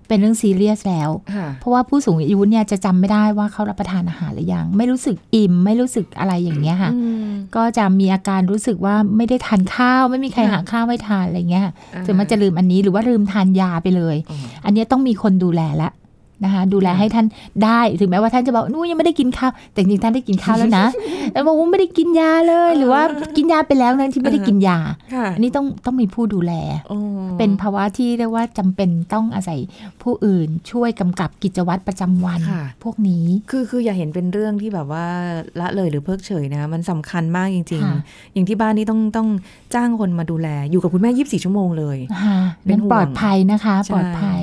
[0.09, 15.91] เป็นเรื่องซีเรียสแล้วค่ะเพราะว่าผู้สูงอายุเนี่ยจะจำไม่ได้ว่าเขารับประทานอาหารหรือยัง ไม่รู้สึกอิ่ม ไม่รู้สึกอะไรอย่างเงี้ยค่ะอืมก็จะมีอาการรู้สึกว่าไม่ได้ทานข้าว ไม่มีใครค่ะหาข้าวให้ทานอะไรเงี้ยอ่าถึงมันจะลืมอันนี้หรือว่าลืมทานยาไปเลยอ๋ออันเนี้ยต้องมีคนดูแลละ
[16.45, 17.27] นะคะดูแลค่ะให้ท่าน
[17.65, 20.87] ได้ถึงแม้ว่าท่านจะบอกนู้ยังไม่ได้กินข้าวแต่จริงๆท่านได้กินข้าวแล้วนะ
[21.33, 23.03] แต่บอกว่าไม่ได้กินยาเลย หรือว่า
[23.37, 24.79] กินยาไปแล้วนั้นที่ไม่ได้กินยา
[25.15, 26.53] ค่ะอันนี้ต้องต้องมีผู้ดูแล
[26.91, 27.01] อ๋อ
[27.39, 29.59] เป็นภาวะที่เรียกว่าจำเป็นต้องอาศัย
[30.03, 35.07] ผู้อื่นช่วยกำกับกิจวัตรประจำวันค่ะพวกนี้คือคืออย่าเห็นเป็นเรื่องที่แบบว่า
[35.61, 39.29] ละเลยหรือเพิกเฉยนะคะมันสำคัญมากจริงค่ะๆอย่างที่บ้านนี่ต้องต้อง
[39.75, 44.43] จ้างคนมาดูแล อยู่กับคุณแม่ 24 ชั่วโมงเลยค่ะเป็นห่วงปลอดภัยนะคะใช่ปลอดภัย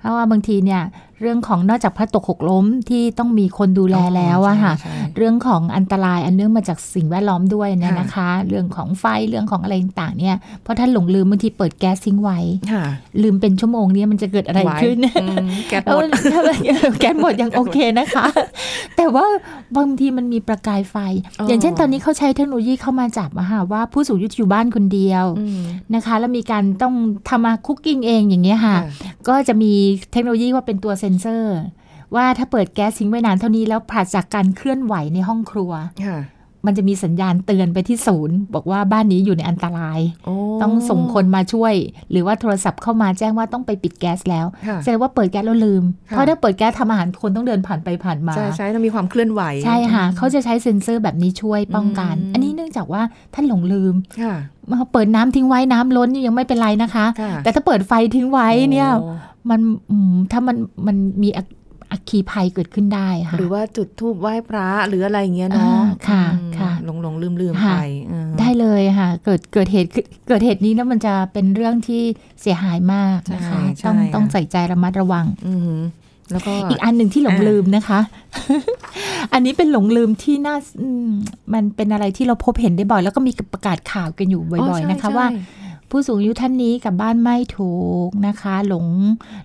[0.00, 0.82] เพราะว่าบางทีเนี่ย
[1.20, 12.38] เรื่องของนอกจากพระตกหกล้มที่ต้องมีคนดูแลแล้วอะค่ะใช่เรื่องของอันตรายอันเนื่องมาจากสิ่งแวดล้อมด้วยเนยค่ะนะคะ เรื่องของไฟเรื่องของอะไรต่างๆเนี่ยเพราะท่านหลงลืมบางทีเปิดแก๊สทิ้งไว้
[12.72, 12.84] ค่ะ
[13.22, 16.58] ลืมเป็นชั่วโมงเนี่ยมันจะเกิดอะไรไว้ขึ้นอืมแก๊สหเอมอดถ้ามัน
[17.00, 18.26] แก๊สหมดยังโอเคนะคะ
[18.96, 19.26] แต่ว่า
[19.76, 20.96] บางทีมันมีประกายไฟ
[21.38, 25.60] อ๋อออย่างเช่นตอนนี้เขาใช้เทคโนโลยีเข้ามาจับอะค่ะว่าผู้สูงอายุอยู่บ้านคนเดียวอืม
[25.94, 26.94] นะคะ แล้วมีการต้อง
[27.28, 28.76] ทำมาคุกกิ้งเองอย่างเงี้ยค่ะ
[29.28, 29.72] ก็จะมี
[30.12, 31.58] เทคโนโลยีว่าเป็นตัวเซ็นเซอร์
[32.14, 35.70] ว่าถ้าเปิดแก๊สทิ้งไว้นานเท่านี้แล้วผลัดจากการเคลื่อนไหวในห้องครัว
[36.06, 36.18] ค่ะ
[36.66, 41.74] มันจะมีสัญญาณเตือนไปที่ศูนย์ บอกว่าบ้านนี้อยู่ในอันตรายโอ้ต้องส่งคนมาช่วย
[42.10, 53.02] หรือว่าโทรศัพท์เข้ามาแจ้งว่าต้องไปปิดแก๊สแล้วค่ะแสดงว่าเปิดแก๊สแล้วลืมค่ะเพราะถ้าเปิดแก๊สทำอาหารคนต้องเดินผ่านไปผ่านมา ใช่ใช่ต้องมีความเคลื่อนไหว ใช่ค่ะ เขาจะใช้เซ็นเซอร์แบบนี้ช่วยป้องกันอืมอันนี้เนื่องจากว่า
[53.34, 54.34] ท่านหลงลืมค่ะ
[54.92, 59.10] เปิดน้ำทิ้งไว้น้ำล้นยังไม่เป็นไรนะคะค่ะแต่ถ้าเปิดไฟทิ้งไว้เนี่ยโอ้
[59.50, 61.46] มันอืมถ้ามันมันมีอัค
[61.92, 72.02] อัคคีภัยเกิดขึ้นได้ค่ะ หรือว่าจุดทูบไหว้พระหรืออะไรอย่างเงี้ยเนาะอ่าค่ะอืมค่ะหลงหลงลืมลืมค่ะไปอืมได้เลยค่ะ เกิดเกิดเหตุขึ้นเกิดเหตุนี้แล้วมันจะเป็นเรื่องที่
[72.40, 75.78] เสียหายมากนะคะใช่ต้องใช่ต้องค่ะใส่ใจระมัดระวังอืม
[76.32, 78.00] แล้วก็อีกอันหนึ่งที่หลงอ่าลืมนะคะ
[79.32, 81.10] อันนี้เป็นหลงลืมที่น่าอืม
[81.54, 85.26] มันเป็นอะไรที่เราพบเห็นได้บ่อย แล้วก็มีประกาศข่าวกันอยู่บ่อยใช่ๆนะคะใช่ว่า
[85.90, 87.72] ผู้สูงอายุท่านนี้กลับบ้านไม่ถู
[88.06, 88.86] กนะคะ หลง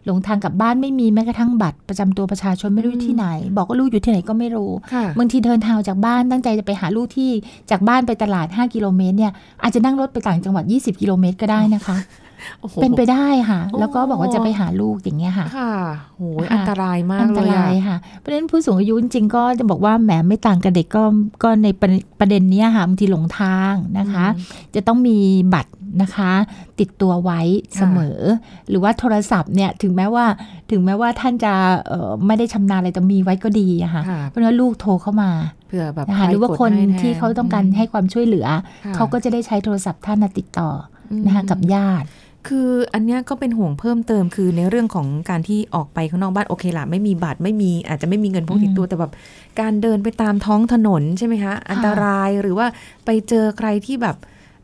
[0.05, 3.25] หลงทางกลับบ้านไม่มีแม้กระทั่งบัตรประจำตัวประชาชนไม่รู้อยู่ที่ไหน
[3.57, 7.29] บอกว่าลูกอยู่ที่ไหนก็ไม่รู้ค่ะบางทีเดินทางออกจากบ้านตั้งใจจะไปหาลูกที่
[7.71, 9.31] จากบ้านไปตลาด 5 กิโลเมตรเนี่ย
[9.63, 12.24] อาจจะนั่งรถไปต่างจังหวัด 20 กิโลเมตรก็ได้นะคะโอ้โห
[12.81, 15.73] เป็นไปได้ค่ะโอ้แล้วก็บอกว่าจะไปหาลูกอย่างเงี้ยค่ะ ค่ะ
[16.17, 21.03] โหยค่ะอันตรายมากอันเลตยรายอะค่ะ เพราะฉะนั้นผู้สูงอายุจริงๆก็จะบอกว่าแหมไม่ต่างกับเด็กก็
[21.43, 24.25] ก็ในประประเด็นเนี้ยค่ะบางทีหลงทางนะคะ
[24.75, 25.17] จะต้องมี
[25.53, 26.31] บัตรนะคะ
[26.79, 27.41] ติดตัวไว้
[27.77, 28.19] เสมอ
[28.69, 30.25] หรือว่าโทรศัพท์เนี่ยถึงแม้ว่า
[30.71, 31.53] ถึงแม้ว่าท่านจะ
[31.87, 35.31] เอ่อไม่ได้ชำนาญอะไรแต่มีไว้ก็ดีอะค่ะค่ะเพราะฉะนั้นลูกโทรเข้ามา
[35.67, 38.47] เผื่อแบบนะคะใหรือว่าคนกดให้แที่เขาต้องการให้ความช่วยเหลือ
[38.85, 40.69] ค่ะเขาก็จะได้ใช้โทรศัพท์ท่านน่ะติดต่อ
[41.11, 42.07] อมนะคะกับญาติ
[42.47, 49.11] คืออันเนี้ยก็เป็นห่วงเพิ่มเติมคือในเรื่องของการที่ออกไปข้างนอกบ้านโอเคละไม่มีบัตรไม่มีอาจจะไม่มีเงินพกติดตัวแต่แบบ
[49.59, 52.67] การเดินไปตามท้องถนนใช่ไหมคะอันตรายหรือว่า
[53.05, 54.17] ไปเจอใครที่แบบ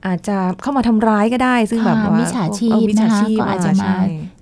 [0.08, 3.94] อาจจะเข้ามาทำร้ายก็ได้ ซึ่งแบบค่ะว่ามิจฉาชีพเออมิจฉานะคะชีพก็อาจจะใช่มา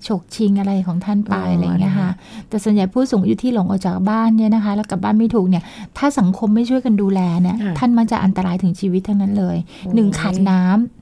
[0.06, 2.10] ฉกชิงอะไรของท่านไปอ๋อออะไรอย่างเงี้ยค่ะ
[2.48, 5.62] แต่ส่วนใหญ่ผู้สูงอายุที่หลงออกจากบ้านเนี่ยนะคะ แล้วกลับบ้านไม่ถูกเนี่ย
[5.98, 10.99] ถ้าสังคมไม่ช่วยกันดูแลเนี่ยค่ะท่านมันจะอันตรายถึงชีวิตทั้งนั้นเลยโอ้ยหนึ่งขาดน้ำอ๋อ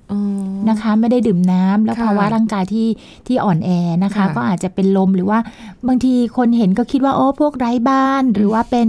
[0.68, 2.88] นะคะ ไม่ได้ดื่มน้ำแล้วค่ะภาวะร่างกายที่
[3.26, 3.70] ที่อ่อนแอ
[4.04, 5.38] นะคะค่ะก็อาจจะเป็นลมหรือว่า
[5.88, 8.88] บางทีคนเห็นก็คิดว่าโอ้พวกไร้บ้าน หรือว่าเป็น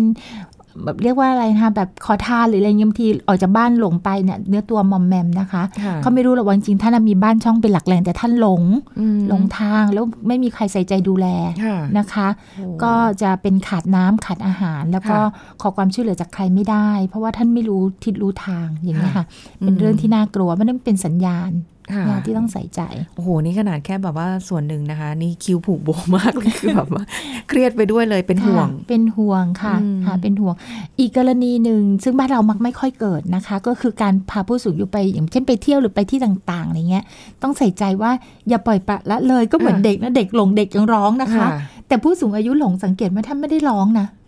[0.86, 8.64] แบบเรียกว่าอะไรนะคะแบบขอทานหรืออะไรเงี้ยบางทีออกจากบ้านหลงไปเนี่ยเนื้อตัวมอมแมมนะคะค่ะเขาไม่รู้หรอกว่าจริงๆท่านนะมีบ้านช่องเป็นหลักแหล่งแต่ท่านหลง
[9.00, 11.28] อืมหลงทางแล้วไม่มีใครใส่ใจดูแล
[11.64, 19.26] ค่ะนะคะโอ้ก็จะเป็นขาดน้ำขาดอาหาร แล้วก็ค่ะขอความช่วยเหลือจากใครไม่ได้ เพราะว่าท่านไม่รู้ทิศรู้ทางอย่างนี้ยค่ะ
[19.62, 21.79] อืมเป็นเรื่องที่น่ากลัวมันต้องเป็นสัญญาณค่ะนะ
[22.26, 22.82] ที่ต้องใส่ใจ
[23.16, 27.04] โอ้โห นี่ขนาดแค่แบบว่าส่วนหนึ่งนะคะ นี่คิวผูกโบมากเลยคือแบบว่า
[27.50, 30.56] เครียดไปด้วยเลยเป็นห่วงค่ะเป็นห่วงค่ะอืมค่ะเป็นห่วง
[31.00, 37.04] อีกกรณีหนึ่งซึ่งบ้านเรามักไม่ค่อยเกิดนะคะ ก็คือการพาผู้สูงอายุไปอย่างเช่นไปเที่ยวหรือไปที่ต่างๆอะไรเงี้ย
[37.44, 38.12] ต้องใส่ใจว่า
[38.50, 41.50] อย่าปล่อยปละละเลยก็เหมือนค่ะเด็กนะเด็กหลงเด็กยังร้องนะคะค่ะ
[41.88, 44.19] แต่ผู้สูงอายุหลงสังเกตว่าท่านไม่ได้ร้องนะค่ะ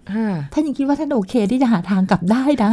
[0.53, 2.71] ท่านยังคิดว่าท่านโอเคที่จะหาทางกลับได้นะ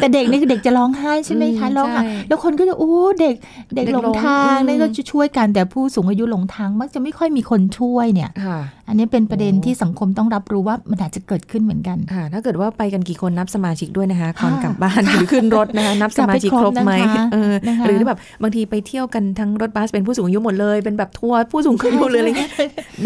[0.00, 3.34] แต่เด็กนี่คือเด็กจะร้องไห้ใช่ไหมคะอืมร้องอะใช่แล้วคนก็จะโอ้เด็ก
[3.74, 22.50] เด็กเด็กหลงทางหลงนี่ก็จะช่วยกันแต่ผู้สูงอายุหลงทางมักจะไม่ค่อยมีคนช่วยเนี่ยค่ะอันนี้เป็นประเด็นโอ้ที่สังคมต้องรับรู้ว่ามันอาจจะเกิดขึ้นเหมือนกันค่ะถ้าเกิดว่าไปกันกี่คนนับสมาชิกด้วยนะคะก่อนค่ะกลับบ้านหรือขึ้นรถนะคะนับสมาชิกครบไหมกลับไปครบนะคะเออนะคะหรือแบบบางทีไปเที่ยวกันทั้งรถบัสเป็นผู้สูงอายุหมดเลยเป็นแบบทัวร์ผู้สูงอายุเลยอะไรเงี้ย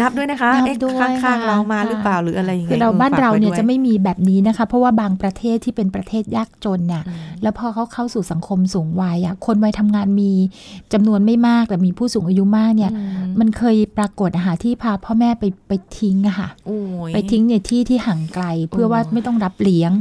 [0.01, 10.31] นับด้วยนะคะนับเอ๊ะด้วยข้างค่ะๆเรามาหรือเปล่าหรืออะไรยังไงคือเราออบ้านฝกเราไว้เนี่ยด้วยจะไม่มีแบบนี้นะคะ เพราะว่าบางประเทศที่เป็นประเทศยากจนเนี่ยอืมแล้วพอเขาเข้าสู่สังคมสูงวัยอะคนวัยทำงานมี
[10.93, 16.77] จำนวนไม่มากแต่มีผู้สูงอายุมากเนี่ยอืมมันเคยปรากฏอาหารที่พาพ่อแม่ไปไปทิ้งอะค่ะโอ้
[17.09, 19.91] ยไปทิ้งในที่ที่ห่างไกลเพื่อว่าไม่ต้องรับเลี้ยง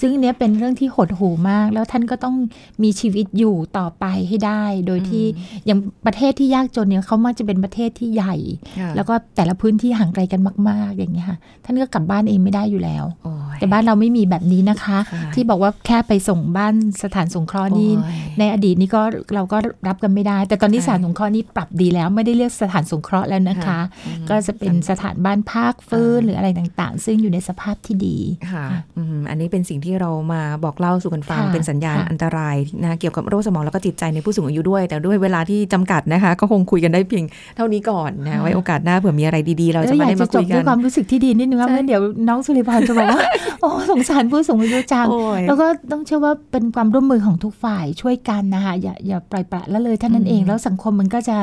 [0.00, 2.36] ซึ่งเนี้ยเป็นเรื่องที่หดหู่มาก แล้วท่านก็ต้อง
[2.82, 5.24] มีชีวิตอยู่ต่อไปให้ได้ โดยที่
[5.66, 8.34] อย่างประเทศที่ยากจนเนี่ยเขามักจะเป็นประเทศที่ใหญ่
[8.78, 13.11] ค่ะแล้วก็แต่ละพื้นที่ห่างไกลกันมาก ๆ อย่างเงี้ยค่ะท่านก็กลับบ้านเองไม่ได้อยู่แล้วโอ้ย
[13.58, 19.02] แต่บ้านเราไม่มีแบบนี้นะคะค่ะที่บอกว่าแค่ไปส่งบ้านสถานสงเคราะห์นี่โอ้ยในอดีตนี้ก็
[19.34, 28.16] เราก็รับกันไม่ได้ แต่ตอนนี้ค่ะสถานสงเคราะห์นี่ปรับดีแล้วไม่ได้เรียกสถานสงเคราะห์แล้วนะคะค่ะอืมก็จะเป็นสถานบ้านพักฟื้นหรืออะไรต่างๆ ซึ่งอยู่ในสภาพที่ดี
[28.52, 37.24] ค่ะอืมอันนี้เป็นสิ่งที่เรามาบอกเล่าสู่กันฟังค่ะเป็นสัญญาณค่ะอันตรายนะเกี่ยวกับโรคสมองแล้วก็จิตใจในผู้สูงอายุด้วย แต่ด้วยเวลาที่จำกัดนะคะ ก็คงคุยกันได้เพียง
[37.56, 43.28] เท่านี้ก่อนนะไว้โอกาสหน้าเผื่อมีอะไรดีๆ เราแล้จะวอมายากได้จะมาจคุบยกัด้วยนความรู้สึกที่ดีนิดนึงว่าใช่เดี๋ยวน้องสุริพรจะบอกว่า
[43.60, 51.38] โอ้สงสารผู้สูงอายุจังโอ้ยแล้วก็ต้องเชื่อว่าเป็นความร่วมมือของทุกฝ่ายช่วยกันนะคะอย่าอย่าปล่อยปละละเลยเท่านั้นอืมเองแล้วสังคมมันก็จะ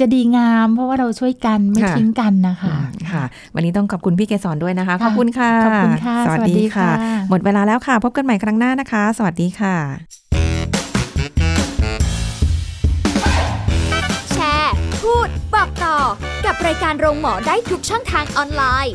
[0.00, 2.74] จะดีงาม เพราะว่าเราช่วยกันไม่ค่ะทิ้งกันนะคะ
[3.10, 9.76] ค่ะ วันนี้ต้องขอบคุณพี่เกสรด้วยนะคะ ขอบคุณค่ะขอบคุณค่ะ สวัสสวัสดีดีค่ะค่ะ หมดเวลาแล้วค่ะ พบกันใหม่ครั้งหน้านะคะ สวัสดีค่ะ
[14.32, 15.96] แชร์ พูด บอกต่อ
[16.44, 18.94] กับรายการโรงหมอได้ทุกช่องทางออนไลน์